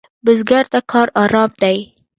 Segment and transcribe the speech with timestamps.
[0.25, 1.77] بزګر ته کار آرام دی